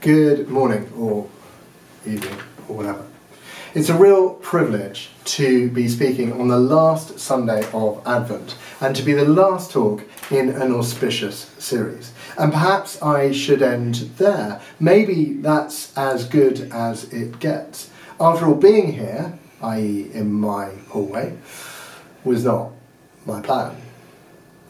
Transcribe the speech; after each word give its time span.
Good 0.00 0.48
morning 0.48 0.90
or 0.96 1.28
evening 2.06 2.38
or 2.68 2.76
whatever. 2.76 3.04
It's 3.74 3.88
a 3.90 3.94
real 3.94 4.37
privilege 4.48 5.10
to 5.26 5.68
be 5.72 5.86
speaking 5.86 6.32
on 6.40 6.48
the 6.48 6.58
last 6.58 7.18
Sunday 7.18 7.62
of 7.74 8.00
Advent 8.06 8.56
and 8.80 8.96
to 8.96 9.02
be 9.02 9.12
the 9.12 9.26
last 9.26 9.70
talk 9.70 10.02
in 10.30 10.48
an 10.48 10.72
auspicious 10.72 11.54
series. 11.58 12.14
And 12.38 12.50
perhaps 12.50 13.02
I 13.02 13.30
should 13.30 13.60
end 13.60 13.96
there. 14.16 14.58
Maybe 14.80 15.34
that's 15.34 15.94
as 15.98 16.24
good 16.24 16.70
as 16.72 17.12
it 17.12 17.40
gets. 17.40 17.90
After 18.18 18.46
all, 18.46 18.54
being 18.54 18.94
here, 18.94 19.38
i.e., 19.60 20.10
in 20.14 20.32
my 20.32 20.70
hallway, 20.88 21.36
was 22.24 22.46
not 22.46 22.70
my 23.26 23.42
plan. 23.42 23.76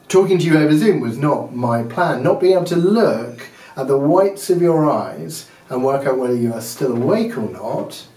Talking 0.08 0.40
to 0.40 0.44
you 0.44 0.58
over 0.58 0.76
Zoom 0.76 0.98
was 0.98 1.18
not 1.18 1.54
my 1.54 1.84
plan. 1.84 2.24
Not 2.24 2.40
being 2.40 2.54
able 2.54 2.64
to 2.64 2.74
look 2.74 3.42
at 3.76 3.86
the 3.86 3.96
whites 3.96 4.50
of 4.50 4.60
your 4.60 4.90
eyes 4.90 5.48
and 5.68 5.84
work 5.84 6.04
out 6.04 6.18
whether 6.18 6.34
you 6.34 6.52
are 6.52 6.60
still 6.60 6.96
awake 6.96 7.38
or 7.38 7.48
not 7.48 8.08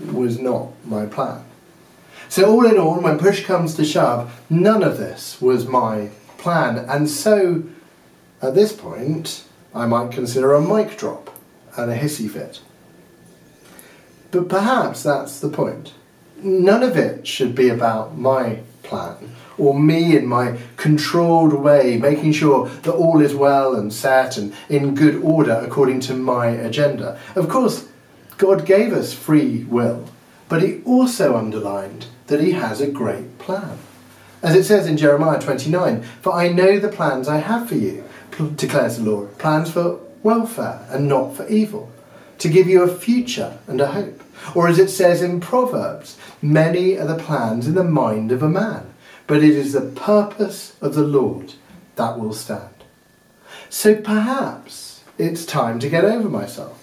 was 0.00 0.38
not 0.38 0.68
my 0.84 1.06
plan. 1.06 1.44
So, 2.28 2.50
all 2.50 2.66
in 2.66 2.78
all, 2.78 3.00
when 3.00 3.18
push 3.18 3.44
comes 3.44 3.74
to 3.76 3.84
shove, 3.84 4.38
none 4.50 4.82
of 4.82 4.98
this 4.98 5.40
was 5.40 5.66
my 5.66 6.10
plan. 6.36 6.78
And 6.78 7.08
so, 7.08 7.64
at 8.42 8.54
this 8.54 8.72
point, 8.72 9.44
I 9.74 9.86
might 9.86 10.12
consider 10.12 10.54
a 10.54 10.60
mic 10.60 10.98
drop 10.98 11.34
and 11.76 11.90
a 11.90 11.98
hissy 11.98 12.30
fit. 12.30 12.60
But 14.30 14.48
perhaps 14.48 15.02
that's 15.02 15.40
the 15.40 15.48
point. 15.48 15.94
None 16.42 16.82
of 16.82 16.96
it 16.96 17.26
should 17.26 17.54
be 17.54 17.68
about 17.68 18.16
my 18.16 18.60
plan 18.82 19.34
or 19.56 19.78
me 19.78 20.16
in 20.16 20.26
my 20.26 20.56
controlled 20.76 21.52
way, 21.52 21.98
making 21.98 22.32
sure 22.32 22.68
that 22.68 22.92
all 22.92 23.20
is 23.20 23.34
well 23.34 23.74
and 23.74 23.92
set 23.92 24.36
and 24.36 24.54
in 24.68 24.94
good 24.94 25.16
order 25.16 25.60
according 25.64 26.00
to 26.00 26.14
my 26.14 26.46
agenda. 26.46 27.18
Of 27.34 27.48
course, 27.48 27.88
God 28.38 28.64
gave 28.64 28.92
us 28.92 29.12
free 29.12 29.64
will, 29.64 30.08
but 30.48 30.62
He 30.62 30.80
also 30.84 31.36
underlined 31.36 32.06
that 32.28 32.40
He 32.40 32.52
has 32.52 32.80
a 32.80 32.90
great 32.90 33.38
plan. 33.38 33.78
As 34.42 34.54
it 34.54 34.64
says 34.64 34.86
in 34.86 34.96
Jeremiah 34.96 35.40
29, 35.40 36.02
For 36.22 36.32
I 36.32 36.48
know 36.48 36.78
the 36.78 36.88
plans 36.88 37.28
I 37.28 37.38
have 37.38 37.68
for 37.68 37.74
you, 37.74 38.04
declares 38.54 38.96
the 38.96 39.10
Lord, 39.10 39.36
plans 39.38 39.72
for 39.72 40.00
welfare 40.22 40.86
and 40.88 41.08
not 41.08 41.36
for 41.36 41.48
evil, 41.48 41.90
to 42.38 42.48
give 42.48 42.68
you 42.68 42.82
a 42.82 42.94
future 42.94 43.58
and 43.66 43.80
a 43.80 43.88
hope. 43.88 44.22
Or 44.54 44.68
as 44.68 44.78
it 44.78 44.90
says 44.90 45.20
in 45.20 45.40
Proverbs, 45.40 46.16
many 46.40 46.96
are 46.96 47.06
the 47.06 47.18
plans 47.18 47.66
in 47.66 47.74
the 47.74 47.82
mind 47.82 48.30
of 48.30 48.44
a 48.44 48.48
man, 48.48 48.94
but 49.26 49.42
it 49.42 49.50
is 49.50 49.72
the 49.72 49.80
purpose 49.80 50.76
of 50.80 50.94
the 50.94 51.02
Lord 51.02 51.54
that 51.96 52.20
will 52.20 52.32
stand. 52.32 52.84
So 53.68 53.96
perhaps 53.96 55.02
it's 55.18 55.44
time 55.44 55.80
to 55.80 55.88
get 55.88 56.04
over 56.04 56.28
myself. 56.28 56.77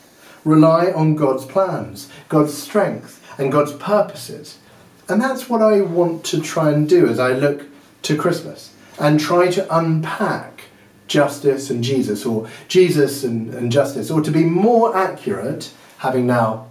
Rely 0.46 0.92
on 0.92 1.16
God's 1.16 1.44
plans, 1.44 2.10
God's 2.30 2.54
strength, 2.54 3.22
and 3.38 3.52
God's 3.52 3.74
purposes. 3.74 4.60
And 5.10 5.22
that's 5.22 5.50
what 5.50 5.62
I 5.62 5.82
want 5.82 6.24
to 6.26 6.42
try 6.42 6.72
and 6.72 6.88
do 6.88 7.08
as 7.08 7.20
I 7.20 7.34
look 7.34 7.66
to 8.04 8.16
Christmas 8.16 8.74
and 9.00 9.20
try 9.20 9.50
to 9.52 9.78
unpack 9.78 10.62
justice 11.08 11.70
and 11.70 11.84
Jesus, 11.84 12.26
or 12.26 12.50
Jesus 12.68 13.24
and, 13.24 13.54
and 13.54 13.72
justice, 13.72 14.10
or 14.10 14.22
to 14.22 14.32
be 14.32 14.44
more 14.44 14.96
accurate, 14.96 15.72
having 15.98 16.26
now 16.26 16.68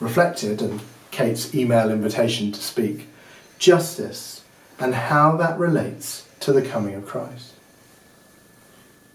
reflected 0.00 0.60
and 0.60 0.80
Kate's 1.10 1.54
email 1.54 1.90
invitation 1.90 2.50
to 2.52 2.60
speak, 2.60 3.06
justice 3.58 4.42
and 4.78 4.94
how 4.94 5.36
that 5.36 5.58
relates 5.58 6.28
to 6.40 6.52
the 6.52 6.62
coming 6.62 6.94
of 6.94 7.06
Christ. 7.06 7.52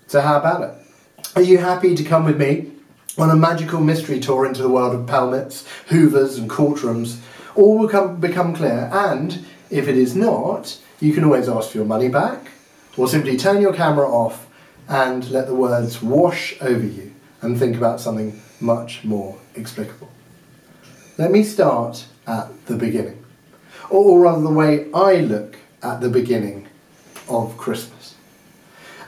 So, 0.07 0.21
how 0.21 0.37
about 0.37 0.63
it? 0.63 1.27
Are 1.35 1.41
you 1.41 1.57
happy 1.57 1.93
to 1.95 2.03
come 2.03 2.23
with 2.23 2.39
me 2.39 2.71
on 3.17 3.29
a 3.29 3.35
magical 3.35 3.79
mystery 3.79 4.19
tour 4.19 4.45
into 4.45 4.61
the 4.61 4.69
world 4.69 4.95
of 4.95 5.07
pelmets, 5.07 5.65
hoovers, 5.87 6.37
and 6.37 6.49
courtrooms? 6.49 7.19
All 7.55 7.77
will 7.77 7.89
come, 7.89 8.19
become 8.19 8.55
clear, 8.55 8.89
and 8.91 9.45
if 9.69 9.87
it 9.87 9.97
is 9.97 10.15
not, 10.15 10.77
you 10.99 11.13
can 11.13 11.23
always 11.23 11.49
ask 11.49 11.71
for 11.71 11.77
your 11.77 11.87
money 11.87 12.09
back, 12.09 12.51
or 12.95 13.07
simply 13.07 13.37
turn 13.37 13.61
your 13.61 13.73
camera 13.73 14.07
off 14.07 14.47
and 14.87 15.29
let 15.31 15.47
the 15.47 15.55
words 15.55 16.01
wash 16.01 16.55
over 16.61 16.85
you 16.85 17.13
and 17.41 17.57
think 17.57 17.75
about 17.75 17.99
something 17.99 18.41
much 18.59 19.03
more 19.03 19.37
explicable. 19.55 20.09
Let 21.17 21.31
me 21.31 21.43
start 21.43 22.05
at 22.25 22.65
the 22.67 22.75
beginning 22.75 23.23
or 23.89 24.19
rather 24.19 24.41
the 24.41 24.49
way 24.49 24.91
I 24.93 25.15
look 25.15 25.57
at 25.81 26.01
the 26.01 26.09
beginning 26.09 26.67
of 27.29 27.57
Christmas. 27.57 28.15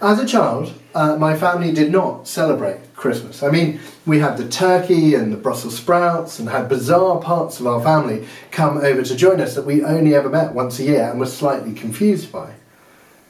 As 0.01 0.17
a 0.17 0.25
child, 0.25 0.73
uh, 0.95 1.17
my 1.17 1.35
family 1.35 1.73
did 1.73 1.91
not 1.91 2.25
celebrate 2.25 2.95
Christmas. 2.95 3.43
I 3.43 3.51
mean, 3.51 3.81
we 4.05 4.19
had 4.19 4.37
the 4.37 4.47
turkey 4.47 5.13
and 5.13 5.31
the 5.31 5.37
Brussels 5.37 5.75
sprouts 5.75 6.39
and 6.39 6.47
had 6.47 6.69
bizarre 6.69 7.19
parts 7.19 7.59
of 7.59 7.67
our 7.67 7.83
family 7.83 8.25
come 8.49 8.77
over 8.77 9.03
to 9.03 9.15
join 9.15 9.41
us 9.41 9.55
that 9.55 9.65
we 9.65 9.83
only 9.83 10.15
ever 10.15 10.29
met 10.29 10.53
once 10.53 10.79
a 10.79 10.83
year 10.83 11.09
and 11.09 11.19
were 11.19 11.25
slightly 11.25 11.73
confused 11.73 12.31
by. 12.31 12.53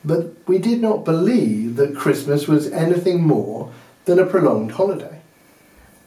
But 0.06 0.35
we 0.47 0.59
did 0.59 0.80
not 0.80 1.06
believe 1.06 1.75
that 1.78 1.96
Christmas 1.96 2.47
was 2.47 2.72
anything 2.72 3.24
more 3.24 3.72
than 4.06 4.19
a 4.19 4.25
prolonged 4.25 4.74
holiday. 4.74 5.22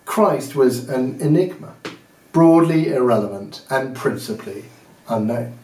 Christ 0.05 0.55
was 0.55 0.89
an 0.89 1.21
enigma, 1.21 1.75
broadly 2.31 2.93
irrelevant 2.93 3.63
and 3.69 3.97
principally 3.97 4.67
unknown. 5.09 5.59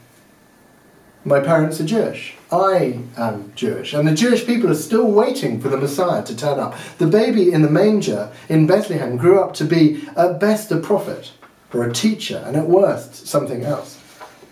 My 1.28 1.40
parents 1.40 1.78
are 1.78 1.84
Jewish. 1.84 2.36
I 2.50 3.00
am 3.18 3.52
Jewish. 3.54 3.92
And 3.92 4.08
the 4.08 4.14
Jewish 4.14 4.46
people 4.46 4.70
are 4.70 4.74
still 4.74 5.10
waiting 5.10 5.60
for 5.60 5.68
the 5.68 5.76
Messiah 5.76 6.24
to 6.24 6.34
turn 6.34 6.58
up. 6.58 6.74
The 6.96 7.06
baby 7.06 7.52
in 7.52 7.60
the 7.60 7.68
manger 7.68 8.32
in 8.48 8.66
Bethlehem 8.66 9.18
grew 9.18 9.38
up 9.38 9.52
to 9.54 9.66
be 9.66 10.08
at 10.16 10.40
best 10.40 10.72
a 10.72 10.78
prophet 10.78 11.32
or 11.74 11.84
a 11.84 11.92
teacher, 11.92 12.42
and 12.46 12.56
at 12.56 12.66
worst 12.66 13.26
something 13.26 13.62
else. 13.62 14.00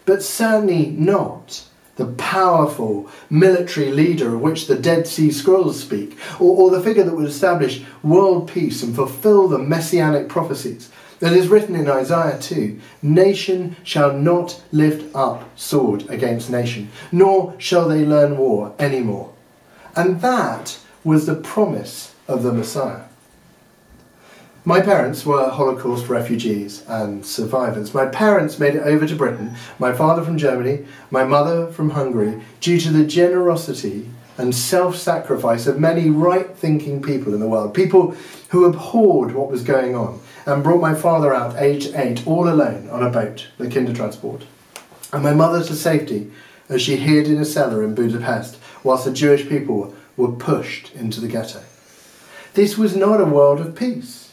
But 0.05 0.23
certainly 0.23 0.89
not 0.91 1.65
the 1.97 2.05
powerful 2.05 3.09
military 3.31 3.91
leader 3.91 4.35
of 4.35 4.43
which 4.43 4.67
the 4.67 4.77
Dead 4.77 5.07
Sea 5.07 5.31
Scrolls 5.31 5.81
speak, 5.81 6.19
or, 6.39 6.59
or 6.59 6.71
the 6.71 6.83
figure 6.83 7.05
that 7.05 7.17
would 7.17 7.25
establish 7.25 7.83
world 8.03 8.51
peace 8.51 8.83
and 8.83 8.95
fulfill 8.95 9.49
the 9.49 9.59
messianic 9.59 10.29
prophecies 10.29 10.91
that 11.19 11.33
is 11.33 11.49
written 11.49 11.75
in 11.75 11.89
Isaiah 11.89 12.39
2 12.39 12.79
Nation 13.03 13.77
shall 13.83 14.13
not 14.13 14.63
lift 14.73 15.15
up 15.15 15.49
sword 15.59 16.09
against 16.11 16.51
nation, 16.51 16.91
nor 17.11 17.55
shall 17.59 17.89
they 17.89 18.05
learn 18.05 18.37
war 18.37 18.75
any 18.79 19.01
more. 19.01 19.33
And 19.95 20.21
that 20.21 20.79
was 21.05 21.27
the 21.27 21.35
promise 21.35 22.15
of 22.29 22.43
the 22.43 22.53
Messiah. 22.53 23.05
My 24.65 24.81
parents 24.81 25.25
were 25.25 25.49
Holocaust 25.49 26.09
refugees 26.09 26.83
and 26.89 27.25
survivors. 27.25 27.95
My 27.95 28.07
parents 28.07 28.59
made 28.59 28.75
it 28.75 28.83
over 28.83 29.07
to 29.07 29.15
Britain, 29.15 29.55
my 29.79 29.93
father 29.93 30.25
from 30.25 30.37
Germany, 30.37 30.85
my 31.09 31.23
mother 31.23 31.69
from 31.69 31.91
Hungary, 31.91 32.43
due 32.61 32.81
to 32.81 32.91
the 32.91 33.07
generosity 33.07 34.11
and 34.39 34.55
self 34.55 34.97
sacrifice 34.97 35.67
of 35.67 35.81
many 35.81 36.11
right 36.11 36.57
thinking 36.57 37.03
people 37.03 37.35
in 37.35 37.41
the 37.41 37.49
world, 37.49 37.75
people 37.75 38.15
who 38.51 38.65
abhorred 38.65 39.33
what 39.33 39.51
was 39.51 39.63
going 39.63 39.95
on 39.95 40.21
and 40.45 40.63
brought 40.63 40.81
my 40.81 40.95
father 40.95 41.35
out, 41.35 41.57
aged 41.57 41.95
eight, 41.95 42.27
all 42.27 42.49
alone 42.49 42.89
on 42.91 43.03
a 43.03 43.11
boat, 43.11 43.49
the 43.59 43.67
Kindertransport, 43.67 44.43
and 45.13 45.23
my 45.23 45.35
mother 45.35 45.65
to 45.65 45.75
safety 45.75 46.31
as 46.69 46.83
she 46.83 46.97
hid 46.97 47.27
in 47.27 47.39
a 47.39 47.45
cellar 47.45 47.83
in 47.83 47.95
Budapest 47.95 48.59
whilst 48.83 49.05
the 49.05 49.13
Jewish 49.13 49.49
people 49.49 49.95
were 50.17 50.33
pushed 50.33 50.95
into 50.95 51.21
the 51.21 51.29
ghetto. 51.29 51.63
This 52.55 52.79
was 52.79 52.97
not 52.97 53.21
a 53.21 53.27
world 53.27 53.61
of 53.61 53.75
peace. 53.75 54.33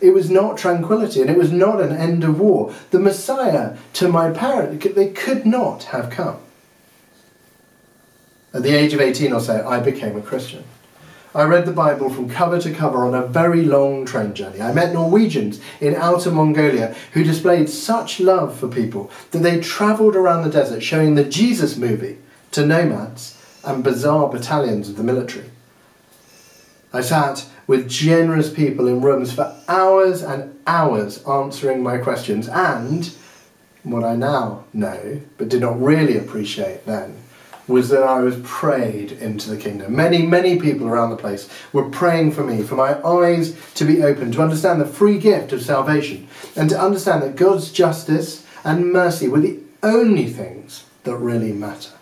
It 0.00 0.10
was 0.10 0.30
not 0.30 0.58
tranquility 0.58 1.20
and 1.20 1.30
it 1.30 1.38
was 1.38 1.50
not 1.50 1.80
an 1.80 1.96
end 1.96 2.22
of 2.22 2.38
war. 2.38 2.74
The 2.90 3.00
Messiah 3.00 3.76
to 3.94 4.08
my 4.08 4.30
parents, 4.30 4.86
they 4.94 5.10
could 5.10 5.46
not 5.46 5.84
have 5.84 6.10
come. 6.10 6.38
At 8.56 8.62
the 8.62 8.74
age 8.74 8.94
of 8.94 9.02
18 9.02 9.34
or 9.34 9.40
so, 9.40 9.68
I 9.68 9.80
became 9.80 10.16
a 10.16 10.22
Christian. 10.22 10.64
I 11.34 11.42
read 11.42 11.66
the 11.66 11.72
Bible 11.72 12.08
from 12.08 12.30
cover 12.30 12.58
to 12.58 12.72
cover 12.72 13.04
on 13.04 13.14
a 13.14 13.26
very 13.26 13.62
long 13.62 14.06
train 14.06 14.32
journey. 14.32 14.62
I 14.62 14.72
met 14.72 14.94
Norwegians 14.94 15.60
in 15.78 15.94
Outer 15.94 16.30
Mongolia 16.30 16.96
who 17.12 17.22
displayed 17.22 17.68
such 17.68 18.18
love 18.18 18.58
for 18.58 18.66
people 18.66 19.10
that 19.32 19.40
they 19.40 19.60
travelled 19.60 20.16
around 20.16 20.42
the 20.42 20.50
desert 20.50 20.82
showing 20.82 21.16
the 21.16 21.24
Jesus 21.24 21.76
movie 21.76 22.16
to 22.52 22.64
nomads 22.64 23.38
and 23.62 23.84
bizarre 23.84 24.30
battalions 24.30 24.88
of 24.88 24.96
the 24.96 25.04
military. 25.04 25.50
I 26.94 27.02
sat 27.02 27.44
with 27.66 27.90
generous 27.90 28.50
people 28.50 28.88
in 28.88 29.02
rooms 29.02 29.34
for 29.34 29.54
hours 29.68 30.22
and 30.22 30.58
hours 30.66 31.22
answering 31.26 31.82
my 31.82 31.98
questions 31.98 32.48
and 32.48 33.14
what 33.82 34.02
I 34.02 34.16
now 34.16 34.64
know 34.72 35.20
but 35.36 35.50
did 35.50 35.60
not 35.60 35.78
really 35.78 36.16
appreciate 36.16 36.86
then 36.86 37.18
was 37.68 37.88
that 37.88 38.02
I 38.02 38.20
was 38.20 38.36
prayed 38.44 39.12
into 39.12 39.50
the 39.50 39.56
kingdom. 39.56 39.96
Many, 39.96 40.24
many 40.24 40.58
people 40.58 40.86
around 40.86 41.10
the 41.10 41.16
place 41.16 41.48
were 41.72 41.88
praying 41.90 42.32
for 42.32 42.44
me, 42.44 42.62
for 42.62 42.76
my 42.76 43.02
eyes 43.04 43.56
to 43.74 43.84
be 43.84 44.02
open, 44.02 44.30
to 44.32 44.42
understand 44.42 44.80
the 44.80 44.86
free 44.86 45.18
gift 45.18 45.52
of 45.52 45.62
salvation, 45.62 46.28
and 46.54 46.70
to 46.70 46.80
understand 46.80 47.22
that 47.22 47.36
God's 47.36 47.72
justice 47.72 48.46
and 48.64 48.92
mercy 48.92 49.28
were 49.28 49.40
the 49.40 49.58
only 49.82 50.26
things 50.26 50.84
that 51.04 51.16
really 51.16 51.52
matter. 51.52 51.92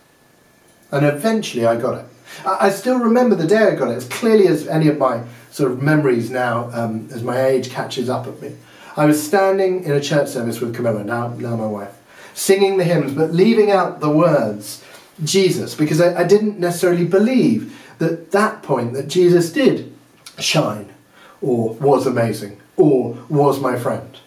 And 0.91 1.05
eventually 1.05 1.67
I 1.67 1.77
got 1.77 1.99
it. 1.99 2.07
I 2.47 2.71
still 2.71 2.99
remember 2.99 3.35
the 3.35 3.47
day 3.47 3.69
I 3.69 3.75
got 3.75 3.91
it 3.91 3.97
as 3.97 4.09
clearly 4.09 4.49
as 4.49 4.67
any 4.67 4.89
of 4.89 4.99
my 4.99 5.23
sort 5.51 5.71
of 5.71 5.83
memories 5.83 6.31
now 6.31 6.71
um, 6.73 7.09
as 7.13 7.23
my 7.23 7.45
age 7.45 7.71
catches 7.71 8.09
up 8.09 8.27
at 8.27 8.41
me. 8.43 8.57
I 8.97 9.07
was 9.07 9.25
standing 9.25 9.85
in 9.85 9.93
a 9.93 10.01
church 10.01 10.29
service 10.29 10.61
with 10.61 10.75
Camilla, 10.75 11.05
now, 11.05 11.29
now 11.29 11.57
my 11.57 11.67
wife, 11.67 11.97
singing 12.35 12.77
the 12.77 12.85
hymns, 12.85 13.13
but 13.13 13.33
leaving 13.33 13.71
out 13.71 14.01
the 14.01 14.11
words 14.11 14.85
Jesus, 15.23 15.75
because 15.75 16.01
I, 16.01 16.23
I 16.23 16.25
didn't 16.25 16.59
necessarily 16.59 17.05
believe 17.05 17.79
that 17.99 18.33
that 18.33 18.63
point 18.63 18.95
that 18.95 19.09
Jesus 19.09 19.53
did 19.53 19.93
shine, 20.39 20.93
or 21.41 21.75
was 21.75 22.07
amazing, 22.07 22.61
or 22.77 23.19
was 23.29 23.61
my 23.61 23.79
friend, 23.79 24.19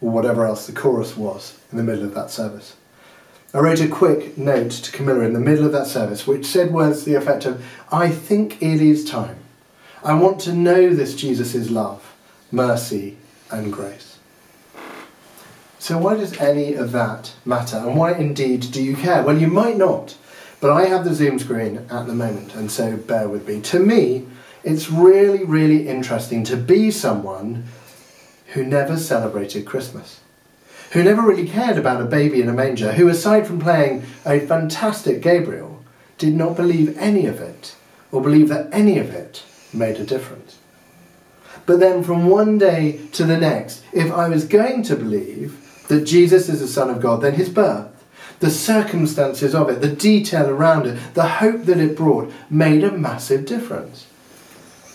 or 0.00 0.10
whatever 0.10 0.44
else 0.44 0.66
the 0.66 0.72
chorus 0.72 1.16
was 1.16 1.58
in 1.70 1.76
the 1.76 1.84
middle 1.84 2.04
of 2.04 2.14
that 2.14 2.30
service. 2.30 2.76
I 3.54 3.58
wrote 3.58 3.80
a 3.80 3.88
quick 3.88 4.38
note 4.38 4.70
to 4.70 4.92
Camilla 4.92 5.20
in 5.20 5.34
the 5.34 5.40
middle 5.40 5.66
of 5.66 5.72
that 5.72 5.86
service 5.86 6.26
which 6.26 6.46
said 6.46 6.72
words 6.72 7.00
to 7.00 7.10
the 7.10 7.16
effect 7.16 7.44
of, 7.44 7.62
I 7.90 8.08
think 8.08 8.62
it 8.62 8.80
is 8.80 9.04
time. 9.04 9.36
I 10.02 10.14
want 10.14 10.40
to 10.40 10.54
know 10.54 10.94
this 10.94 11.14
Jesus' 11.14 11.70
love, 11.70 12.14
mercy, 12.50 13.18
and 13.50 13.72
grace. 13.72 14.18
So, 15.78 15.98
why 15.98 16.14
does 16.14 16.38
any 16.38 16.74
of 16.74 16.92
that 16.92 17.34
matter? 17.44 17.76
And 17.76 17.96
why 17.96 18.14
indeed 18.14 18.72
do 18.72 18.82
you 18.82 18.96
care? 18.96 19.22
Well, 19.22 19.38
you 19.38 19.48
might 19.48 19.76
not, 19.76 20.16
but 20.62 20.70
I 20.70 20.86
have 20.86 21.04
the 21.04 21.14
Zoom 21.14 21.38
screen 21.38 21.84
at 21.90 22.06
the 22.06 22.14
moment, 22.14 22.54
and 22.54 22.70
so 22.70 22.96
bear 22.96 23.28
with 23.28 23.46
me. 23.46 23.60
To 23.60 23.78
me, 23.78 24.26
it's 24.64 24.90
really, 24.90 25.44
really 25.44 25.86
interesting 25.86 26.42
to 26.44 26.56
be 26.56 26.90
someone 26.90 27.64
who 28.54 28.64
never 28.64 28.96
celebrated 28.96 29.66
Christmas 29.66 30.20
who 30.92 31.02
never 31.02 31.22
really 31.22 31.48
cared 31.48 31.78
about 31.78 32.02
a 32.02 32.06
baby 32.06 32.40
in 32.42 32.48
a 32.48 32.52
manger, 32.52 32.92
who, 32.92 33.08
aside 33.08 33.46
from 33.46 33.58
playing 33.58 34.04
a 34.26 34.40
fantastic 34.40 35.22
Gabriel, 35.22 35.82
did 36.18 36.34
not 36.34 36.54
believe 36.54 36.96
any 36.98 37.26
of 37.26 37.40
it, 37.40 37.74
or 38.10 38.20
believe 38.20 38.48
that 38.48 38.68
any 38.72 38.98
of 38.98 39.10
it 39.10 39.42
made 39.72 39.96
a 39.96 40.04
difference. 40.04 40.58
But 41.64 41.80
then, 41.80 42.02
from 42.02 42.26
one 42.26 42.58
day 42.58 43.00
to 43.12 43.24
the 43.24 43.38
next, 43.38 43.82
if 43.92 44.12
I 44.12 44.28
was 44.28 44.44
going 44.44 44.82
to 44.84 44.96
believe 44.96 45.86
that 45.88 46.04
Jesus 46.04 46.50
is 46.50 46.60
the 46.60 46.68
Son 46.68 46.90
of 46.90 47.00
God, 47.00 47.22
then 47.22 47.34
his 47.34 47.48
birth, 47.48 47.88
the 48.42 48.50
circumstances 48.50 49.54
of 49.54 49.70
it, 49.70 49.80
the 49.80 49.88
detail 49.88 50.50
around 50.50 50.84
it, 50.84 50.98
the 51.14 51.28
hope 51.28 51.62
that 51.62 51.78
it 51.78 51.96
brought 51.96 52.30
made 52.50 52.82
a 52.82 52.90
massive 52.90 53.46
difference. 53.46 54.08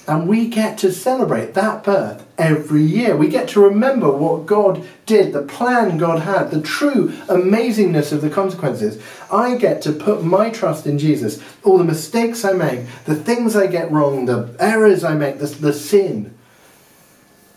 And 0.05 0.27
we 0.27 0.49
get 0.49 0.77
to 0.79 0.91
celebrate 0.91 1.53
that 1.53 1.81
birth 1.81 2.25
every 2.37 2.81
year. 2.81 3.15
We 3.15 3.29
get 3.29 3.47
to 3.49 3.61
remember 3.61 4.11
what 4.11 4.45
God 4.45 4.85
did, 5.05 5.31
the 5.31 5.43
plan 5.43 5.97
God 5.97 6.23
had, 6.23 6.51
the 6.51 6.61
true 6.61 7.09
amazingness 7.27 8.11
of 8.11 8.21
the 8.21 8.29
consequences. 8.29 9.01
I 9.31 9.55
get 9.55 9.81
to 9.83 9.93
put 9.93 10.25
my 10.25 10.49
trust 10.49 10.85
in 10.85 10.99
Jesus. 10.99 11.41
All 11.63 11.77
the 11.77 11.85
mistakes 11.85 12.43
I 12.43 12.51
make, 12.51 12.85
the 13.05 13.15
things 13.15 13.55
I 13.55 13.67
get 13.67 13.89
wrong, 13.91 14.25
the 14.25 14.53
errors 14.59 15.05
I 15.05 15.13
make, 15.13 15.39
the, 15.39 15.47
the 15.47 15.73
sin. 15.73 16.37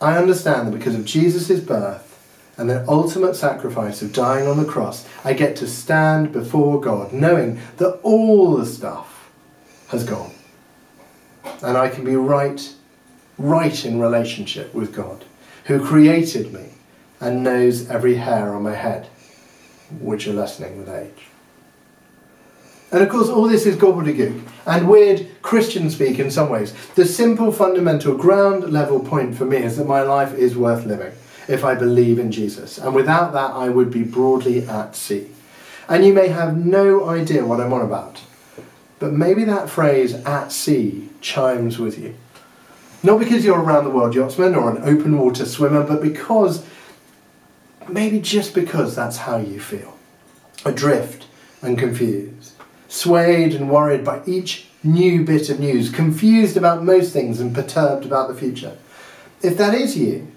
I 0.00 0.16
understand 0.18 0.68
that 0.68 0.78
because 0.78 0.94
of 0.94 1.04
Jesus' 1.04 1.58
birth 1.58 2.09
and 2.60 2.68
the 2.68 2.86
ultimate 2.86 3.34
sacrifice 3.34 4.02
of 4.02 4.12
dying 4.12 4.46
on 4.46 4.58
the 4.58 4.66
cross, 4.66 5.08
I 5.24 5.32
get 5.32 5.56
to 5.56 5.66
stand 5.66 6.30
before 6.30 6.78
God 6.78 7.10
knowing 7.10 7.58
that 7.78 7.98
all 8.02 8.54
the 8.54 8.66
stuff 8.66 9.30
has 9.88 10.04
gone 10.04 10.30
and 11.62 11.78
I 11.78 11.88
can 11.88 12.04
be 12.04 12.16
right, 12.16 12.70
right 13.38 13.82
in 13.82 13.98
relationship 13.98 14.74
with 14.74 14.94
God, 14.94 15.24
who 15.64 15.82
created 15.82 16.52
me 16.52 16.66
and 17.18 17.42
knows 17.42 17.88
every 17.88 18.16
hair 18.16 18.54
on 18.54 18.62
my 18.62 18.74
head, 18.74 19.06
which 19.98 20.28
are 20.28 20.34
lessening 20.34 20.76
with 20.76 20.90
age. 20.90 21.28
And 22.92 23.02
of 23.02 23.08
course, 23.08 23.30
all 23.30 23.48
this 23.48 23.64
is 23.64 23.76
gobbledygook 23.76 24.38
and 24.66 24.86
weird 24.86 25.26
Christian 25.40 25.88
speak 25.88 26.18
in 26.18 26.30
some 26.30 26.50
ways. 26.50 26.74
The 26.94 27.06
simple, 27.06 27.52
fundamental, 27.52 28.14
ground 28.18 28.70
level 28.70 29.00
point 29.00 29.34
for 29.34 29.46
me 29.46 29.58
is 29.58 29.78
that 29.78 29.86
my 29.86 30.02
life 30.02 30.34
is 30.34 30.58
worth 30.58 30.84
living 30.84 31.12
if 31.50 31.64
I 31.64 31.74
believe 31.74 32.18
in 32.18 32.30
Jesus. 32.30 32.78
And 32.78 32.94
without 32.94 33.32
that, 33.32 33.50
I 33.50 33.68
would 33.68 33.90
be 33.90 34.04
broadly 34.04 34.66
at 34.66 34.94
sea. 34.94 35.28
And 35.88 36.04
you 36.04 36.12
may 36.12 36.28
have 36.28 36.56
no 36.56 37.08
idea 37.08 37.44
what 37.44 37.60
I'm 37.60 37.72
on 37.72 37.82
about. 37.82 38.20
But 39.00 39.12
maybe 39.12 39.44
that 39.44 39.68
phrase, 39.68 40.14
at 40.14 40.52
sea, 40.52 41.08
chimes 41.20 41.78
with 41.78 41.98
you. 41.98 42.14
Not 43.02 43.18
because 43.18 43.44
you're 43.44 43.58
a 43.58 43.62
round 43.62 43.86
the 43.86 43.90
world 43.90 44.14
yachtsman 44.14 44.54
or 44.54 44.70
an 44.70 44.82
open 44.84 45.18
water 45.18 45.44
swimmer, 45.44 45.82
but 45.82 46.00
because, 46.00 46.64
maybe 47.88 48.20
just 48.20 48.54
because 48.54 48.94
that's 48.94 49.16
how 49.16 49.38
you 49.38 49.58
feel. 49.58 49.96
Adrift 50.64 51.26
and 51.62 51.78
confused, 51.78 52.52
swayed 52.88 53.54
and 53.54 53.70
worried 53.70 54.04
by 54.04 54.22
each 54.26 54.68
new 54.84 55.24
bit 55.24 55.48
of 55.48 55.58
news, 55.58 55.90
confused 55.90 56.56
about 56.56 56.84
most 56.84 57.12
things 57.12 57.40
and 57.40 57.54
perturbed 57.54 58.04
about 58.04 58.28
the 58.28 58.34
future. 58.34 58.76
If 59.42 59.56
that 59.56 59.74
is 59.74 59.96
you, 59.96 60.30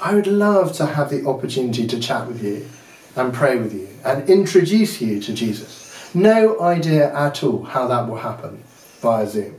I 0.00 0.14
would 0.14 0.26
love 0.26 0.72
to 0.74 0.86
have 0.86 1.10
the 1.10 1.26
opportunity 1.26 1.86
to 1.86 1.98
chat 1.98 2.26
with 2.26 2.42
you 2.42 2.68
and 3.16 3.34
pray 3.34 3.56
with 3.56 3.74
you 3.74 3.88
and 4.04 4.28
introduce 4.28 5.00
you 5.00 5.20
to 5.20 5.32
Jesus. 5.32 6.14
No 6.14 6.60
idea 6.60 7.12
at 7.14 7.42
all 7.42 7.64
how 7.64 7.88
that 7.88 8.08
will 8.08 8.18
happen 8.18 8.62
via 9.00 9.26
Zoom, 9.26 9.56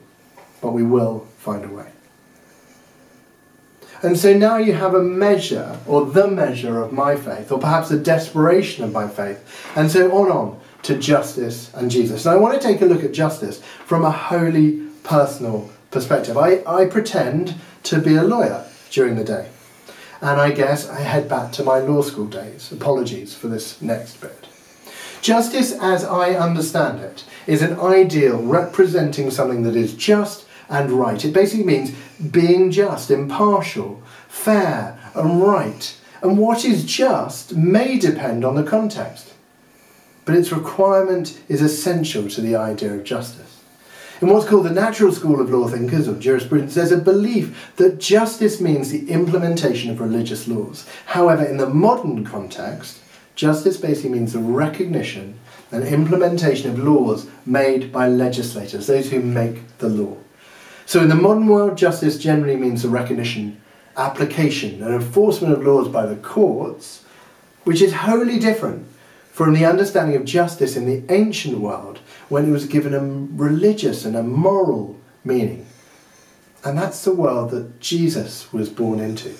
but 0.62 0.72
we 0.72 0.84
will 0.84 1.28
find 1.38 1.66
a 1.66 1.68
way. 1.68 1.92
And 4.02 4.18
so 4.18 4.34
now 4.34 4.56
you 4.56 4.72
have 4.74 4.94
a 4.94 5.04
measure, 5.04 5.78
or 5.86 6.06
the 6.06 6.28
measure 6.28 6.82
of 6.82 6.94
my 6.94 7.18
faith, 7.18 7.52
or 7.52 7.60
perhaps 7.60 7.92
a 7.92 8.00
desperation 8.00 8.86
of 8.86 8.94
my 8.94 9.10
faith, 9.10 9.44
and 9.76 9.92
so 9.92 10.10
on 10.18 10.32
on 10.32 10.60
to 10.84 10.98
justice 10.98 11.70
and 11.74 11.92
Jesus. 11.92 12.26
And 12.26 12.34
I 12.34 12.38
want 12.38 12.60
to 12.60 12.66
take 12.66 12.82
a 12.82 12.86
look 12.86 13.04
at 13.04 13.12
justice 13.12 13.62
from 13.62 14.06
a 14.06 14.12
wholly 14.12 14.88
personal 15.04 15.70
perspective. 15.92 16.38
I, 16.38 16.64
I 16.66 16.86
pretend 16.86 17.56
to 17.84 18.00
be 18.00 18.16
a 18.16 18.24
lawyer 18.24 18.66
during 18.90 19.16
the 19.16 19.26
day, 19.26 19.50
and 20.22 20.40
I 20.40 20.52
guess 20.52 20.90
I 20.90 21.02
head 21.02 21.30
back 21.30 21.52
to 21.54 21.64
my 21.64 21.80
law 21.80 22.02
school 22.02 22.26
days. 22.26 22.72
Apologies 22.72 23.34
for 23.34 23.48
this 23.48 23.82
next 23.82 24.20
bit. 24.22 24.48
Justice, 25.22 25.74
as 25.74 26.04
I 26.04 26.32
understand 26.32 27.00
it, 27.02 27.24
is 27.46 27.62
an 27.62 27.80
ideal 27.80 28.42
representing 28.42 29.32
something 29.32 29.64
that 29.64 29.76
is 29.76 29.94
just 29.94 30.46
and 30.70 30.92
right. 30.92 31.24
It 31.26 31.34
basically 31.34 31.66
means 31.66 31.96
being 32.32 32.72
just, 32.72 33.12
impartial, 33.12 34.02
fair, 34.28 35.00
and 35.16 35.42
right. 35.42 35.96
And 36.22 36.38
what 36.38 36.64
is 36.64 36.86
just 36.86 37.56
may 37.56 37.98
depend 37.98 38.46
on 38.46 38.56
the 38.56 38.64
context, 38.64 39.34
but 40.26 40.36
its 40.36 40.52
requirement 40.52 41.42
is 41.48 41.62
essential 41.62 42.30
to 42.30 42.42
the 42.42 42.56
idea 42.56 42.94
of 42.94 43.04
justice. 43.04 43.59
In 44.22 44.28
what's 44.28 44.48
called 44.48 44.66
the 44.66 44.72
natural 44.72 45.14
school 45.14 45.40
of 45.40 45.50
law 45.50 45.68
thinkers 45.68 46.08
or 46.08 46.20
jurisprudence, 46.20 46.76
there's 46.76 46.92
a 46.92 46.98
belief 46.98 47.72
that 47.78 48.00
justice 48.00 48.60
means 48.60 48.90
the 48.90 49.10
implementation 49.10 49.90
of 49.90 50.02
religious 50.02 50.48
laws. 50.48 50.86
However, 51.06 51.44
in 51.44 51.58
the 51.58 51.70
modern 51.70 52.26
context, 52.26 53.00
Justice 53.40 53.78
basically 53.78 54.10
means 54.10 54.34
the 54.34 54.40
recognition 54.40 55.40
and 55.72 55.86
implementation 55.86 56.70
of 56.70 56.78
laws 56.78 57.26
made 57.46 57.90
by 57.90 58.06
legislators, 58.06 58.88
those 58.88 59.12
who 59.12 59.22
make 59.22 59.78
the 59.78 59.88
law. 59.88 60.18
So 60.86 61.02
in 61.02 61.08
the 61.08 61.16
modern 61.16 61.48
world, 61.48 61.78
justice 61.78 62.18
generally 62.18 62.58
means 62.58 62.82
the 62.82 62.90
recognition, 62.90 63.62
application, 63.96 64.84
and 64.84 64.94
enforcement 64.94 65.54
of 65.54 65.64
laws 65.64 65.88
by 65.88 66.06
the 66.06 66.18
courts, 66.18 67.06
which 67.64 67.82
is 67.82 67.94
wholly 67.94 68.40
different 68.40 68.86
from 69.32 69.54
the 69.54 69.64
understanding 69.64 70.18
of 70.18 70.26
justice 70.26 70.76
in 70.76 70.86
the 70.86 71.02
ancient 71.10 71.60
world 71.60 72.02
when 72.30 72.48
it 72.48 72.52
was 72.52 72.66
given 72.66 72.94
a 72.94 73.00
religious 73.36 74.06
and 74.06 74.16
a 74.16 74.24
moral 74.24 74.96
meaning. 75.24 75.66
And 76.64 76.78
that's 76.78 77.04
the 77.04 77.14
world 77.14 77.52
that 77.52 77.80
Jesus 77.80 78.52
was 78.54 78.70
born 78.70 79.00
into. 79.00 79.34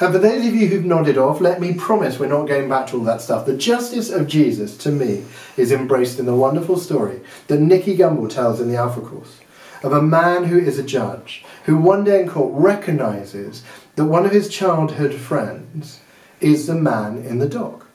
And 0.00 0.12
for 0.12 0.18
those 0.18 0.46
of 0.46 0.54
you 0.54 0.66
who've 0.66 0.84
nodded 0.84 1.16
off, 1.16 1.40
let 1.40 1.60
me 1.60 1.74
promise 1.74 2.18
we're 2.18 2.26
not 2.26 2.48
going 2.48 2.68
back 2.68 2.88
to 2.88 2.98
all 2.98 3.04
that 3.04 3.20
stuff. 3.20 3.46
The 3.46 3.56
justice 3.56 4.10
of 4.10 4.26
Jesus, 4.26 4.76
to 4.78 4.90
me, 4.90 5.24
is 5.56 5.70
embraced 5.70 6.18
in 6.18 6.26
the 6.26 6.34
wonderful 6.34 6.76
story 6.76 7.20
that 7.46 7.60
Nicky 7.60 7.96
Gumbel 7.96 8.28
tells 8.28 8.60
in 8.60 8.68
the 8.68 8.76
Alpha 8.76 9.00
Course 9.00 9.38
of 9.82 9.92
a 9.92 10.02
man 10.02 10.44
who 10.44 10.58
is 10.58 10.78
a 10.78 10.82
judge, 10.82 11.44
who 11.64 11.76
one 11.76 12.04
day 12.04 12.22
in 12.22 12.28
court 12.28 12.52
recognizes 12.54 13.62
that 13.96 14.04
one 14.04 14.24
of 14.24 14.32
his 14.32 14.48
childhood 14.48 15.14
friends 15.14 16.00
is 16.40 16.66
the 16.66 16.74
man 16.74 17.18
in 17.18 17.38
the 17.38 17.48
dock. 17.48 17.86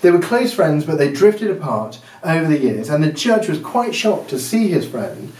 They 0.00 0.10
were 0.10 0.20
close 0.20 0.52
friends, 0.52 0.84
but 0.84 0.98
they 0.98 1.12
drifted 1.12 1.50
apart 1.50 2.00
over 2.22 2.48
the 2.48 2.58
years, 2.58 2.88
and 2.88 3.02
the 3.02 3.12
judge 3.12 3.48
was 3.48 3.60
quite 3.60 3.94
shocked 3.94 4.30
to 4.30 4.38
see 4.38 4.68
his 4.68 4.86
friend 4.86 5.32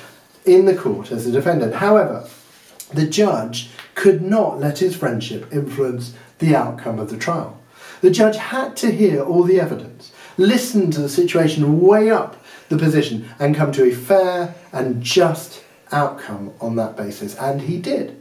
in 0.44 0.64
the 0.64 0.76
court 0.76 1.11
as 1.11 1.26
a 1.26 1.32
defendant. 1.32 1.75
However, 1.75 2.28
the 2.92 3.06
judge 3.06 3.70
could 3.94 4.23
not 4.23 4.61
let 4.61 4.78
his 4.78 4.97
friendship 4.97 5.52
influence 5.52 6.14
the 6.38 6.54
outcome 6.54 6.99
of 6.99 7.11
the 7.11 7.18
trial. 7.18 7.61
The 8.00 8.11
judge 8.11 8.37
had 8.37 8.76
to 8.78 8.92
hear 8.92 9.23
all 9.23 9.42
the 9.42 9.61
evidence, 9.61 10.12
listen 10.37 10.90
to 10.92 11.00
the 11.00 11.08
situation, 11.08 11.80
weigh 11.80 12.11
up 12.11 12.42
the 12.68 12.78
position, 12.78 13.28
and 13.38 13.56
come 13.56 13.73
to 13.73 13.85
a 13.85 13.94
fair 13.94 14.54
and 14.73 15.02
just 15.02 15.64
outcome 15.90 16.52
on 16.61 16.76
that 16.76 16.97
basis. 16.97 17.35
And 17.37 17.62
he 17.62 17.78
did. 17.78 18.20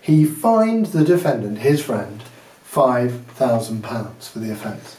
He 0.00 0.24
fined 0.24 0.86
the 0.86 1.04
defendant, 1.04 1.58
his 1.58 1.82
friend, 1.82 2.22
£5,000 2.70 4.28
for 4.28 4.38
the 4.38 4.52
offence. 4.52 4.96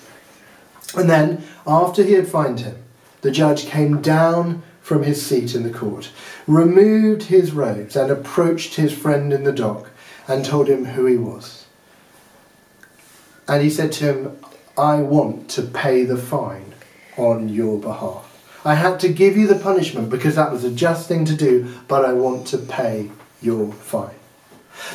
And 0.95 1.09
then, 1.09 1.43
after 1.65 2.03
he 2.03 2.13
had 2.13 2.27
fined 2.27 2.59
him, 2.61 2.75
the 3.21 3.31
judge 3.31 3.65
came 3.65 4.01
down 4.01 4.63
from 4.81 5.03
his 5.03 5.25
seat 5.25 5.53
in 5.53 5.63
the 5.63 5.69
court, 5.69 6.11
removed 6.47 7.23
his 7.23 7.51
robes, 7.51 7.95
and 7.95 8.09
approached 8.09 8.75
his 8.75 8.91
friend 8.91 9.31
in 9.31 9.43
the 9.43 9.51
dock 9.51 9.89
and 10.27 10.43
told 10.43 10.67
him 10.67 10.85
who 10.85 11.05
he 11.05 11.17
was. 11.17 11.65
And 13.47 13.61
he 13.61 13.69
said 13.69 13.91
to 13.93 14.05
him, 14.05 14.38
I 14.77 15.01
want 15.01 15.49
to 15.51 15.63
pay 15.63 16.05
the 16.05 16.17
fine 16.17 16.73
on 17.17 17.49
your 17.49 17.79
behalf. 17.79 18.25
I 18.63 18.75
had 18.75 18.99
to 19.01 19.09
give 19.09 19.38
you 19.38 19.47
the 19.47 19.59
punishment 19.59 20.09
because 20.09 20.35
that 20.35 20.51
was 20.51 20.63
a 20.63 20.71
just 20.71 21.07
thing 21.07 21.25
to 21.25 21.35
do, 21.35 21.73
but 21.88 22.05
I 22.05 22.13
want 22.13 22.47
to 22.47 22.57
pay 22.57 23.11
your 23.41 23.71
fine. 23.73 24.15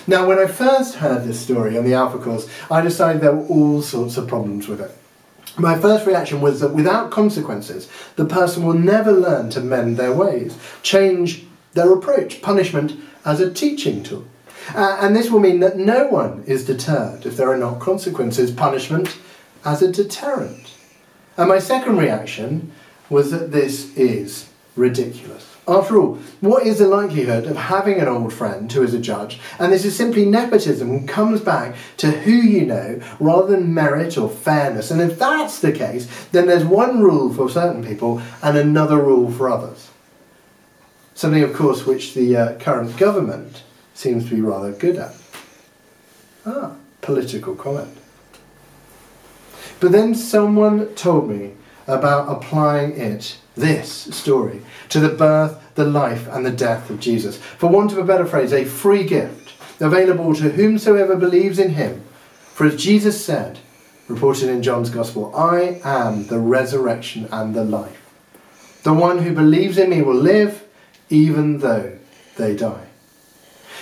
Now, 0.07 0.26
when 0.26 0.38
I 0.38 0.47
first 0.47 0.97
heard 0.97 1.25
this 1.25 1.40
story 1.40 1.76
on 1.76 1.85
the 1.85 1.95
Alpha 1.95 2.19
course, 2.19 2.49
I 2.71 2.81
decided 2.81 3.23
there 3.23 3.35
were 3.35 3.47
all 3.47 3.83
sorts 3.83 4.16
of 4.16 4.28
problems 4.28 4.69
with 4.69 4.81
it. 4.81 4.97
My 5.56 5.78
first 5.78 6.06
reaction 6.06 6.40
was 6.40 6.61
that 6.61 6.75
without 6.75 7.12
consequences, 7.12 7.88
the 8.16 8.25
person 8.25 8.64
will 8.64 8.75
never 8.75 9.12
learn 9.12 9.50
to 9.50 9.61
mend 9.61 9.96
their 9.96 10.12
ways, 10.12 10.58
change 10.82 11.44
their 11.75 11.92
approach, 11.92 12.42
punishment 12.42 12.99
as 13.25 13.40
a 13.40 13.52
teaching 13.52 14.02
tool. 14.02 14.25
Uh, 14.75 14.99
and 15.00 15.14
this 15.14 15.30
will 15.30 15.40
mean 15.40 15.61
that 15.61 15.76
no 15.76 16.08
one 16.08 16.42
is 16.46 16.64
deterred 16.64 17.26
if 17.26 17.37
there 17.37 17.50
are 17.50 17.56
not 17.56 17.80
consequences, 17.80 18.50
punishment 18.50 19.16
as 19.64 19.82
a 19.82 19.92
deterrent. 19.92 20.73
And 21.37 21.49
my 21.49 21.58
second 21.58 21.99
reaction 21.99 22.73
was 23.08 23.30
that 23.30 23.52
this 23.52 23.96
is 23.96 24.49
ridiculous. 24.76 25.53
After 25.66 25.99
all, 25.99 26.16
what 26.40 26.66
is 26.66 26.78
the 26.78 26.87
likelihood 26.87 27.47
of 27.47 27.56
having 27.56 27.99
an 27.99 28.09
old 28.09 28.35
friend 28.35 28.71
who 28.71 28.83
is 28.83 28.92
a 28.92 28.99
judge, 28.99 29.40
and 29.59 29.73
this 29.73 29.87
is 29.87 29.97
simply 29.97 30.26
nepotism 30.26 30.90
and 30.90 31.09
comes 31.09 31.40
back 31.40 31.75
to 31.99 32.11
who 32.11 32.33
you 32.33 32.66
know 32.66 33.00
rather 33.18 33.52
than 33.52 33.73
merit 33.73 34.18
or 34.18 34.28
fairness? 34.28 34.90
And 34.90 35.00
if 35.00 35.18
that's 35.18 35.61
the 35.61 35.73
case, 35.73 36.26
then 36.33 36.47
there's 36.47 36.64
one 36.64 37.00
rule 37.00 37.33
for 37.33 37.49
certain 37.49 37.83
people 37.83 38.21
and 38.42 38.59
another 38.59 38.99
rule 38.99 39.30
for 39.30 39.49
others. 39.49 39.90
Something, 41.14 41.42
of 41.42 41.54
course, 41.54 41.87
which 41.87 42.12
the 42.12 42.37
uh, 42.37 42.59
current 42.59 42.97
government 42.99 43.62
seems 43.94 44.28
to 44.28 44.35
be 44.35 44.42
rather 44.42 44.73
good 44.73 44.97
at. 44.97 45.14
Ah, 46.44 46.73
political 47.00 47.54
comment. 47.54 47.97
But 49.80 49.92
then 49.92 50.14
someone 50.14 50.94
told 50.94 51.30
me 51.30 51.52
about 51.87 52.29
applying 52.29 52.93
it, 52.93 53.37
this 53.55 53.91
story, 53.91 54.62
to 54.88 55.00
the 55.00 55.09
birth, 55.09 55.61
the 55.75 55.85
life, 55.85 56.29
and 56.29 56.45
the 56.45 56.50
death 56.50 56.91
of 56.91 57.00
Jesus. 57.00 57.37
For 57.37 57.69
want 57.69 57.93
of 57.93 57.99
a 57.99 58.05
better 58.05 58.26
phrase, 58.26 58.53
a 58.53 58.64
free 58.64 59.05
gift 59.05 59.53
available 59.81 60.35
to 60.35 60.50
whomsoever 60.50 61.17
believes 61.17 61.59
in 61.59 61.71
him. 61.71 62.03
For 62.55 62.67
as 62.67 62.83
Jesus 62.83 63.25
said, 63.25 63.59
reported 64.09 64.49
in 64.49 64.62
John's 64.62 64.91
Gospel, 64.91 65.35
I 65.35 65.81
am 65.85 66.26
the 66.26 66.38
resurrection 66.38 67.29
and 67.33 67.55
the 67.55 67.64
life. 67.64 68.00
The 68.83 68.95
one 68.95 69.19
who 69.19 69.35
believes 69.35 69.79
in 69.79 69.91
me 69.91 70.03
will 70.03 70.14
live 70.14 70.64
even 71.11 71.59
though 71.59 71.99
they 72.37 72.55
die. 72.55 72.87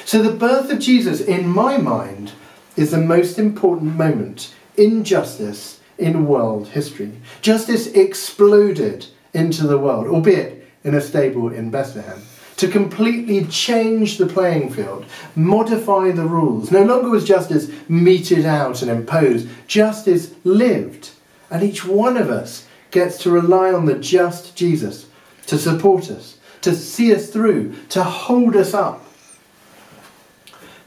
So 0.04 0.22
the 0.22 0.32
birth 0.32 0.70
of 0.70 0.78
Jesus, 0.78 1.20
in 1.20 1.48
my 1.48 1.76
mind, 1.76 2.32
is 2.76 2.90
the 2.90 2.98
most 2.98 3.38
important 3.38 3.96
moment 3.96 4.54
in 4.76 5.04
justice 5.04 5.80
in 5.98 6.26
world 6.26 6.68
history. 6.68 7.12
Justice 7.40 7.86
exploded 7.88 9.06
into 9.34 9.66
the 9.66 9.78
world, 9.78 10.06
albeit 10.06 10.66
in 10.84 10.94
a 10.94 11.00
stable 11.00 11.52
in 11.52 11.70
Bethlehem, 11.70 12.22
to 12.56 12.68
completely 12.68 13.44
change 13.46 14.18
the 14.18 14.26
playing 14.26 14.70
field, 14.72 15.04
modify 15.34 16.10
the 16.10 16.24
rules. 16.24 16.70
No 16.70 16.84
longer 16.84 17.10
was 17.10 17.24
justice 17.24 17.70
meted 17.88 18.44
out 18.44 18.82
and 18.82 18.90
imposed, 18.90 19.48
justice 19.66 20.34
lived. 20.44 21.10
And 21.50 21.62
each 21.62 21.84
one 21.84 22.16
of 22.16 22.30
us 22.30 22.66
gets 22.90 23.18
to 23.18 23.30
rely 23.30 23.72
on 23.72 23.86
the 23.86 23.94
just 23.94 24.54
Jesus 24.54 25.06
to 25.46 25.58
support 25.58 26.10
us, 26.10 26.38
to 26.60 26.74
see 26.74 27.14
us 27.14 27.30
through, 27.30 27.74
to 27.90 28.02
hold 28.02 28.54
us 28.56 28.74
up. 28.74 29.04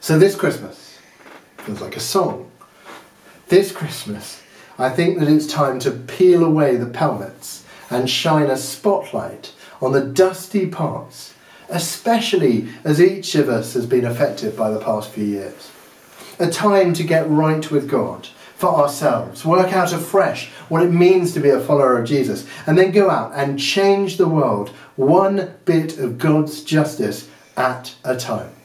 So 0.00 0.18
this 0.18 0.34
Christmas 0.34 0.98
feels 1.58 1.80
like 1.80 1.96
a 1.96 2.00
song. 2.00 2.50
This 3.48 3.70
Christmas 3.72 4.42
I 4.78 4.90
think 4.90 5.18
that 5.18 5.28
it's 5.28 5.46
time 5.46 5.78
to 5.80 5.90
peel 5.90 6.44
away 6.44 6.76
the 6.76 6.86
pelmets 6.86 7.64
and 7.88 8.10
shine 8.10 8.50
a 8.50 8.56
spotlight 8.56 9.52
on 9.80 9.92
the 9.92 10.04
dusty 10.04 10.66
parts, 10.66 11.34
especially 11.70 12.68
as 12.84 13.00
each 13.00 13.34
of 13.34 13.48
us 13.48 13.72
has 13.74 13.86
been 13.86 14.04
affected 14.04 14.56
by 14.56 14.70
the 14.70 14.80
past 14.80 15.10
few 15.10 15.24
years. 15.24 15.70
A 16.38 16.50
time 16.50 16.92
to 16.94 17.04
get 17.04 17.28
right 17.30 17.70
with 17.70 17.88
God 17.88 18.26
for 18.56 18.68
ourselves, 18.68 19.44
work 19.44 19.72
out 19.72 19.92
afresh 19.92 20.48
what 20.68 20.82
it 20.82 20.90
means 20.90 21.32
to 21.32 21.40
be 21.40 21.50
a 21.50 21.60
follower 21.60 21.98
of 21.98 22.08
Jesus, 22.08 22.46
and 22.66 22.76
then 22.76 22.90
go 22.90 23.10
out 23.10 23.32
and 23.34 23.58
change 23.58 24.16
the 24.16 24.28
world 24.28 24.70
one 24.96 25.54
bit 25.64 25.98
of 25.98 26.18
God's 26.18 26.62
justice 26.62 27.28
at 27.56 27.94
a 28.04 28.16
time. 28.16 28.55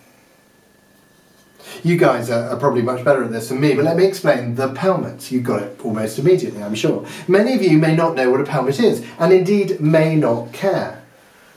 You 1.83 1.97
guys 1.97 2.29
are, 2.29 2.49
are, 2.49 2.57
probably 2.57 2.81
much 2.81 3.03
better 3.03 3.23
at 3.23 3.31
this 3.31 3.49
than 3.49 3.59
me, 3.59 3.73
but 3.73 3.85
let 3.85 3.97
me 3.97 4.05
explain 4.05 4.55
the 4.55 4.69
pelmet. 4.69 5.31
You 5.31 5.41
got 5.41 5.63
it 5.63 5.79
almost 5.83 6.19
immediately, 6.19 6.61
I'm 6.61 6.75
sure. 6.75 7.05
Many 7.27 7.53
of 7.53 7.63
you 7.63 7.77
may 7.77 7.95
not 7.95 8.15
know 8.15 8.29
what 8.29 8.41
a 8.41 8.43
pelmet 8.43 8.79
is, 8.81 9.05
and 9.19 9.33
indeed 9.33 9.79
may 9.79 10.15
not 10.15 10.53
care. 10.53 11.03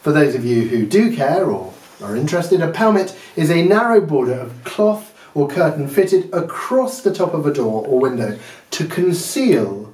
For 0.01 0.13
those 0.13 0.35
of 0.35 0.45
you 0.45 0.69
who 0.69 0.87
do 0.87 1.15
care 1.15 1.47
or 1.47 1.73
are 2.03 2.17
interested, 2.17 2.61
a 2.61 2.71
pelmet 2.71 3.17
is 3.37 3.51
a 3.51 3.65
narrow 3.65 4.01
border 4.01 4.35
of 4.35 4.65
cloth 4.65 5.15
or 5.35 5.49
curtain 5.49 5.89
fitted 5.89 6.33
across 6.33 7.01
the 7.03 7.13
top 7.13 7.35
of 7.35 7.47
a 7.47 7.53
door 7.53 7.85
or 7.87 8.01
window 8.01 8.39
to 8.71 8.87
conceal 8.87 9.93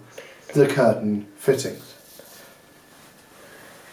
the 0.55 0.67
curtain 0.67 1.27
fittings. 1.37 1.95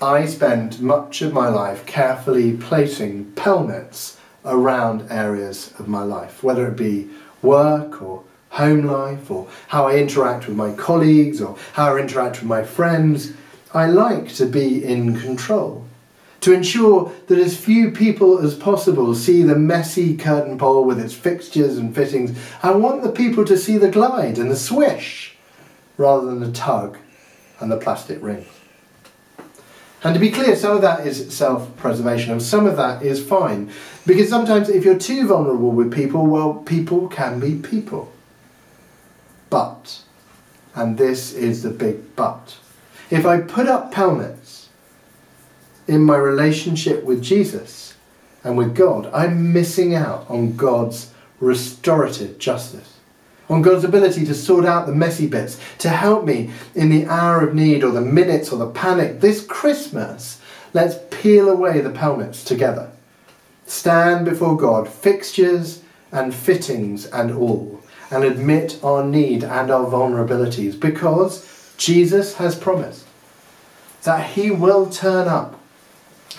I 0.01 0.25
spend 0.25 0.79
much 0.79 1.21
of 1.21 1.33
my 1.33 1.47
life 1.47 1.85
carefully 1.85 2.55
placing 2.55 3.31
pelmets 3.31 4.16
around 4.47 5.11
areas 5.11 5.73
of 5.79 5.87
my 5.87 6.03
life, 6.03 6.43
whether 6.43 6.67
it 6.67 6.77
be 6.77 7.09
work 7.41 8.01
or 8.01 8.23
home 8.49 8.85
life 8.85 9.29
or 9.29 9.47
how 9.67 9.87
I 9.87 9.97
interact 9.97 10.47
with 10.47 10.55
my 10.55 10.73
colleagues 10.73 11.41
or 11.41 11.57
how 11.73 11.95
I 11.95 11.99
interact 11.99 12.37
with 12.37 12.49
my 12.49 12.63
friends. 12.63 13.33
I 13.73 13.87
like 13.87 14.33
to 14.35 14.45
be 14.45 14.83
in 14.83 15.19
control. 15.19 15.85
To 16.41 16.53
ensure 16.53 17.11
that 17.27 17.39
as 17.39 17.57
few 17.57 17.91
people 17.91 18.39
as 18.39 18.55
possible 18.55 19.13
see 19.15 19.41
the 19.41 19.55
messy 19.55 20.15
curtain 20.15 20.57
pole 20.57 20.85
with 20.85 20.99
its 20.99 21.13
fixtures 21.13 21.77
and 21.77 21.93
fittings, 21.93 22.37
I 22.63 22.71
want 22.71 23.03
the 23.03 23.11
people 23.11 23.43
to 23.45 23.57
see 23.57 23.77
the 23.77 23.89
glide 23.89 24.37
and 24.37 24.49
the 24.49 24.55
swish 24.55 25.35
rather 25.97 26.25
than 26.25 26.39
the 26.39 26.51
tug 26.51 26.97
and 27.59 27.71
the 27.71 27.77
plastic 27.77 28.21
rings. 28.21 28.47
And 30.03 30.13
to 30.13 30.19
be 30.19 30.31
clear, 30.31 30.55
some 30.55 30.75
of 30.75 30.81
that 30.83 31.05
is 31.07 31.35
self 31.35 31.75
preservation 31.77 32.31
and 32.31 32.41
some 32.41 32.67
of 32.67 32.77
that 32.77 33.01
is 33.01 33.25
fine. 33.25 33.71
Because 34.05 34.29
sometimes 34.29 34.69
if 34.69 34.85
you're 34.85 34.97
too 34.97 35.27
vulnerable 35.27 35.71
with 35.71 35.91
people, 35.91 36.25
well, 36.25 36.55
people 36.55 37.07
can 37.07 37.39
be 37.39 37.55
people. 37.55 38.11
But, 39.49 40.01
and 40.75 40.97
this 40.97 41.33
is 41.33 41.63
the 41.63 41.69
big 41.69 42.15
but, 42.15 42.57
if 43.09 43.25
I 43.25 43.39
put 43.39 43.67
up 43.67 43.91
pelmets 43.91 44.69
in 45.87 46.03
my 46.03 46.17
relationship 46.17 47.03
with 47.03 47.23
Jesus 47.23 47.95
and 48.43 48.57
with 48.57 48.75
God, 48.75 49.09
I'm 49.13 49.53
missing 49.53 49.95
out 49.95 50.29
on 50.29 50.55
God's 50.57 51.13
restorative 51.39 52.37
justice 52.37 52.96
on 53.49 53.61
God's 53.61 53.83
ability 53.83 54.25
to 54.25 54.33
sort 54.33 54.65
out 54.65 54.85
the 54.85 54.95
messy 54.95 55.27
bits, 55.27 55.59
to 55.79 55.89
help 55.89 56.25
me 56.25 56.51
in 56.75 56.89
the 56.89 57.05
hour 57.05 57.47
of 57.47 57.55
need 57.55 57.83
or 57.83 57.91
the 57.91 58.01
minutes 58.01 58.51
or 58.51 58.57
the 58.57 58.69
panic. 58.69 59.21
This 59.21 59.45
Christmas, 59.45 60.41
let's 60.73 60.97
peel 61.11 61.49
away 61.49 61.79
the 61.81 61.89
pelmets 61.89 62.43
together. 62.43 62.91
Stand 63.65 64.25
before 64.25 64.57
God, 64.57 64.87
fixtures 64.87 65.81
and 66.11 66.33
fittings 66.33 67.05
and 67.05 67.31
all, 67.31 67.81
and 68.11 68.23
admit 68.23 68.79
our 68.83 69.03
need 69.03 69.43
and 69.43 69.69
our 69.69 69.85
vulnerabilities 69.85 70.79
because 70.79 71.73
Jesus 71.77 72.35
has 72.35 72.55
promised 72.55 73.05
that 74.03 74.31
He 74.31 74.51
will 74.51 74.89
turn 74.89 75.27
up 75.27 75.59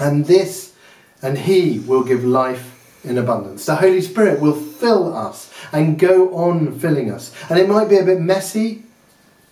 and 0.00 0.26
this 0.26 0.74
and 1.20 1.38
He 1.38 1.80
will 1.80 2.02
give 2.02 2.24
life 2.24 2.77
in 3.04 3.18
abundance. 3.18 3.66
The 3.66 3.76
Holy 3.76 4.00
Spirit 4.00 4.40
will 4.40 4.54
fill 4.54 5.16
us 5.16 5.52
and 5.72 5.98
go 5.98 6.34
on 6.34 6.78
filling 6.78 7.10
us. 7.10 7.34
And 7.48 7.58
it 7.58 7.68
might 7.68 7.88
be 7.88 7.98
a 7.98 8.04
bit 8.04 8.20
messy, 8.20 8.84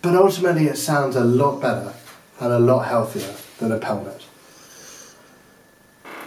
but 0.01 0.15
ultimately 0.15 0.65
it 0.65 0.77
sounds 0.77 1.15
a 1.15 1.23
lot 1.23 1.61
better 1.61 1.93
and 2.39 2.53
a 2.53 2.59
lot 2.59 2.87
healthier 2.87 3.33
than 3.59 3.71
a 3.71 3.79
pelmet. 3.79 4.21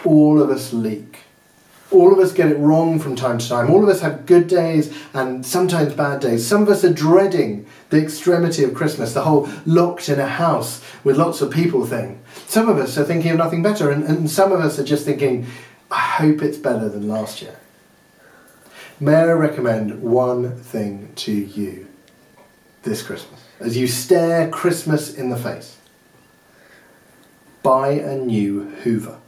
All 0.04 0.40
of 0.40 0.50
us 0.50 0.72
leak. 0.72 1.18
All 1.90 2.12
of 2.12 2.20
us 2.20 2.32
get 2.32 2.52
it 2.52 2.58
wrong 2.58 3.00
from 3.00 3.16
time 3.16 3.38
to 3.38 3.48
time. 3.48 3.68
All 3.68 3.82
of 3.82 3.88
us 3.88 4.00
have 4.00 4.24
good 4.24 4.46
days 4.46 4.96
and 5.12 5.44
sometimes 5.44 5.92
bad 5.92 6.20
days. 6.20 6.46
Some 6.46 6.62
of 6.62 6.68
us 6.68 6.84
are 6.84 6.92
dreading 6.92 7.66
the 7.90 8.00
extremity 8.00 8.62
of 8.62 8.74
Christmas, 8.74 9.12
the 9.12 9.22
whole 9.22 9.48
locked 9.66 10.08
in 10.08 10.20
a 10.20 10.26
house 10.26 10.84
with 11.02 11.16
lots 11.16 11.40
of 11.40 11.50
people 11.50 11.84
thing. 11.84 12.22
Some 12.46 12.68
of 12.68 12.78
us 12.78 12.96
are 12.96 13.04
thinking 13.04 13.32
of 13.32 13.38
nothing 13.38 13.62
better, 13.62 13.90
and, 13.90 14.04
and 14.04 14.30
some 14.30 14.52
of 14.52 14.60
us 14.60 14.78
are 14.78 14.84
just 14.84 15.04
thinking, 15.04 15.46
I 15.90 15.98
hope 16.00 16.42
it's 16.42 16.58
better 16.58 16.88
than 16.88 17.08
last 17.08 17.42
year. 17.42 17.56
May 18.98 19.14
I 19.14 19.32
recommend 19.32 20.02
one 20.02 20.56
thing 20.56 21.12
to 21.16 21.32
you? 21.32 21.88
this 22.82 23.02
Christmas, 23.02 23.40
as 23.58 23.76
you 23.76 23.86
stare 23.86 24.48
Christmas 24.48 25.14
in 25.14 25.30
the 25.30 25.36
face, 25.36 25.76
buy 27.62 27.90
a 27.90 28.16
new 28.16 28.70
Hoover. 28.82 29.18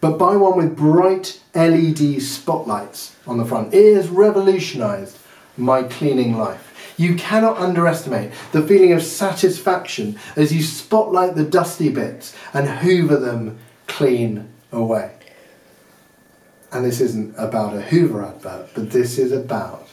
But 0.00 0.18
buy 0.18 0.36
one 0.36 0.56
with 0.56 0.76
bright 0.76 1.40
LED 1.54 2.22
spotlights 2.22 3.16
on 3.26 3.38
the 3.38 3.44
front. 3.44 3.74
It 3.74 3.96
has 3.96 4.08
revolutionised 4.08 5.18
my 5.56 5.82
cleaning 5.82 6.36
life. 6.36 6.94
You 6.96 7.14
cannot 7.16 7.58
underestimate 7.58 8.32
the 8.52 8.62
feeling 8.62 8.92
of 8.92 9.02
satisfaction 9.02 10.18
as 10.36 10.52
you 10.52 10.62
spotlight 10.62 11.34
the 11.34 11.44
dusty 11.44 11.88
bits 11.90 12.34
and 12.52 12.68
hoover 12.68 13.16
them 13.16 13.58
clean 13.86 14.48
away. 14.72 15.12
And 16.72 16.84
this 16.84 17.00
isn't 17.00 17.34
about 17.36 17.76
a 17.76 17.80
Hoover 17.80 18.24
advert, 18.24 18.70
but 18.74 18.90
this 18.90 19.18
is 19.18 19.32
about 19.32 19.88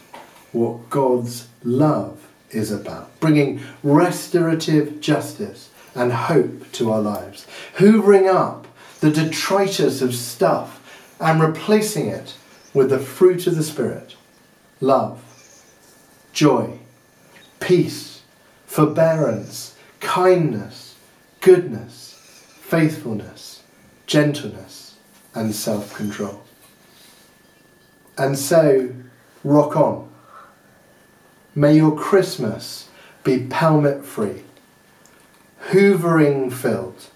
what 0.52 0.90
God's 0.90 1.48
love 1.64 2.28
is 2.52 2.72
about 2.72 3.20
bringing 3.20 3.62
restorative 3.84 5.02
justice 5.02 5.70
and 5.96 6.14
hope 6.14 6.72
to 6.74 6.92
our 6.92 7.02
lives, 7.02 7.48
hoovering 7.78 8.32
up 8.34 8.68
the 9.00 9.12
detritus 9.12 10.02
of 10.02 10.14
stuff 10.14 11.16
and 11.20 11.42
replacing 11.42 12.08
it 12.08 12.36
with 12.74 12.90
the 12.90 13.00
fruit 13.00 13.48
of 13.48 13.56
the 13.56 13.64
Spirit. 13.64 14.16
Love, 14.80 15.24
joy, 16.32 16.78
peace, 17.60 18.22
forbearance, 18.66 19.76
kindness, 20.00 20.96
goodness, 21.42 22.14
faithfulness, 22.62 23.57
gentleness, 24.08 24.96
and 25.36 25.54
self 25.54 25.96
control. 25.96 26.42
And 28.18 28.38
so, 28.40 28.90
rock 29.44 29.76
on. 29.76 30.10
May 31.54 31.76
your 31.76 31.96
Christmas 31.96 32.90
be 33.24 33.40
pelmet 33.40 34.04
free, 34.04 34.44
hoovering 35.70 36.52
filled, 36.52 37.10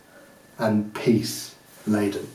and 0.59 0.93
peace 0.93 1.55
laden. 1.87 2.27